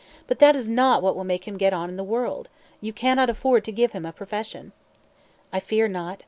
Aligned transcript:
"But 0.25 0.39
that 0.39 0.55
is 0.55 0.67
not 0.67 1.03
what 1.03 1.15
will 1.15 1.23
make 1.23 1.47
him 1.47 1.57
get 1.59 1.73
on 1.73 1.87
in 1.87 1.95
the 1.95 2.03
world. 2.03 2.49
You 2.81 2.91
cannot 2.91 3.29
afford 3.29 3.63
to 3.65 3.71
give 3.71 3.91
him 3.91 4.03
a 4.03 4.11
profession." 4.11 4.71
"I 5.53 5.59
fear 5.59 5.87
not. 5.87 6.19